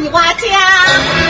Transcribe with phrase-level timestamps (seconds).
[0.00, 1.29] 女娲家。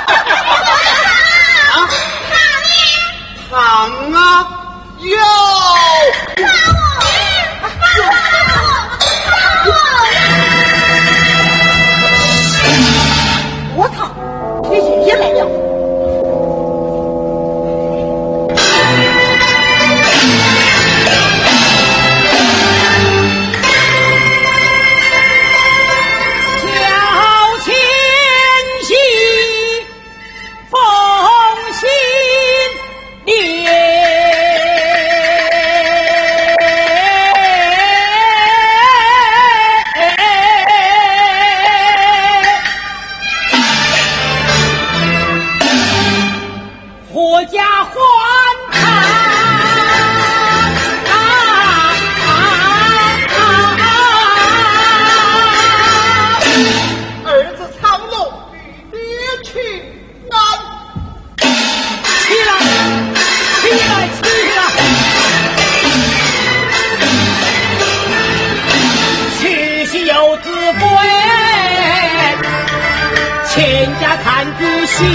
[74.59, 75.05] 日出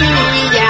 [0.56, 0.65] 阳。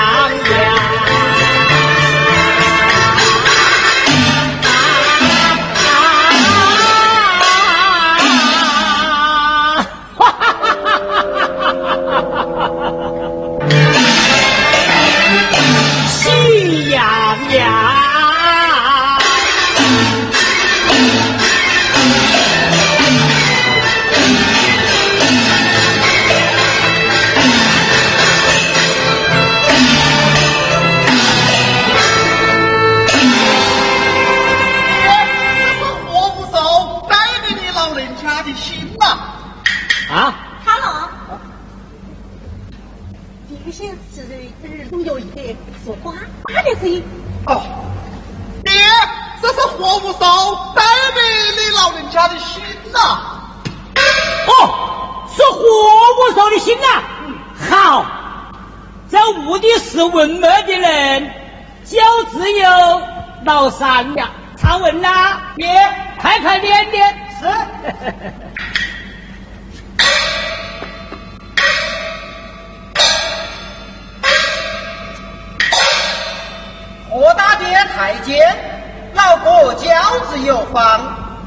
[47.46, 47.62] 哦，
[48.64, 48.72] 爹，
[49.42, 50.82] 这是活物烧，代
[51.14, 51.22] 表
[51.56, 52.62] 你老人家的心
[52.92, 53.52] 呐、啊。
[54.46, 57.02] 哦，是活物烧的心呐、啊。
[57.26, 57.34] 嗯，
[57.70, 58.06] 好，
[59.10, 61.30] 这屋里是文脉的人，
[61.84, 61.98] 就
[62.32, 63.02] 只有
[63.44, 64.30] 老三了。
[64.56, 65.68] 常问呐、爹，
[66.20, 67.46] 快快点点，是。
[77.96, 78.54] 太监，
[79.14, 79.90] 老哥教
[80.28, 81.00] 子有方，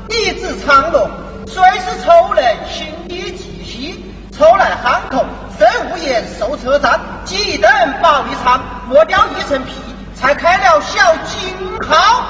[0.09, 1.07] 以子昌龙，
[1.45, 4.03] 虽是丑人，心底极细，
[4.35, 5.23] 丑来汉口，
[5.59, 9.73] 身无言受车站，几等保育餐，磨掉一层皮，
[10.15, 11.55] 才开了小金
[11.87, 12.25] 号。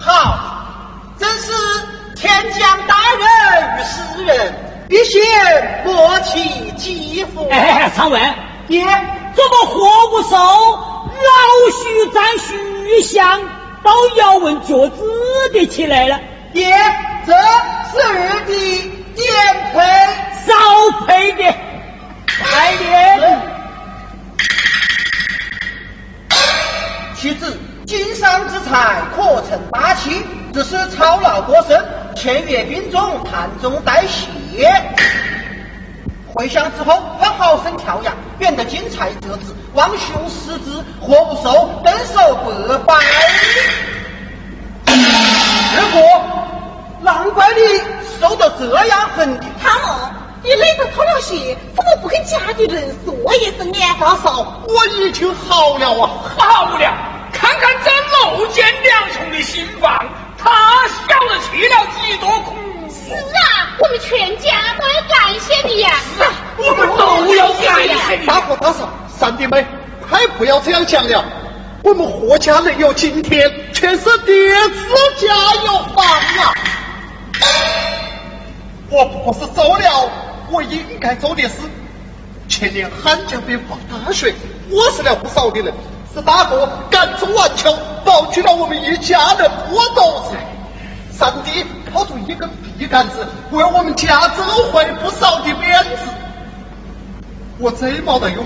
[0.00, 0.38] 好，
[1.18, 1.52] 真是
[2.16, 4.54] 天降大任于斯人，
[4.88, 7.46] 必先磨其肌肤。
[7.50, 8.34] 哎，常文，
[8.68, 10.95] 你怎么活不熟？
[11.26, 11.32] 老
[11.72, 13.40] 许占徐相，
[13.82, 15.02] 都咬文嚼字
[15.52, 16.20] 的起来了。
[16.52, 16.72] 爹，
[17.26, 19.26] 这是二弟点
[19.72, 19.80] 配
[20.46, 20.54] 少
[21.06, 23.40] 配的，来年。
[27.16, 30.22] 妻子，经商之才可成大器，
[30.52, 31.84] 只是操劳过深，
[32.14, 34.70] 欠阅兵种，谈中带谢。
[36.36, 42.94] 回乡之后要好生调养，变得精彩得子，望兄失之，活不受，登手百百。
[45.78, 45.98] 二哥，
[47.00, 47.80] 难怪你
[48.20, 49.44] 瘦得这样狠的。
[49.62, 50.12] 他们，
[50.42, 53.78] 你累得脱了鞋，怎么不跟家里人说一声呢？
[53.98, 56.92] 大嫂，我已经好了啊，好了，
[57.32, 57.90] 看看这
[58.28, 60.04] 漏见两重的心房，
[60.36, 60.50] 他
[61.08, 62.54] 晓得吃了几多苦。
[62.90, 63.55] 是啊，
[63.86, 65.90] 我们全家都要感谢你呀！
[66.16, 68.26] 是啊，我们都要感谢你。
[68.26, 69.64] 大哥大嫂，三弟妹，
[70.08, 71.24] 快不要这样讲了。
[71.84, 75.32] 我们何家能有今天，全是爹自家
[75.66, 76.52] 有房啊！
[78.90, 80.10] 我不过是做了
[80.50, 81.54] 我应该做的事。
[82.48, 84.34] 前年汉江边发大水，
[84.72, 85.72] 饿死了不少的人，
[86.12, 87.72] 是大哥赶住晚秋，
[88.04, 90.36] 保住了我们一家人不斗子。
[91.18, 92.48] 上帝掏出一根
[92.78, 96.12] 笔杆子，为我们家争回不少的面子。
[97.58, 98.44] 我真没得用，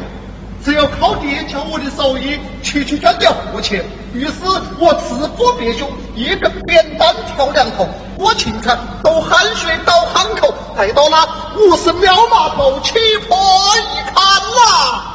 [0.65, 3.85] 只有靠爹教我的手艺，区区赚点活钱。
[4.15, 4.33] 于是
[4.79, 11.27] 我自作别兄，一根扁担挑两头，过秦川，渡汉水到汉口，来到那
[11.57, 12.95] 五十庙码头，气
[13.29, 15.10] 魄一看呐！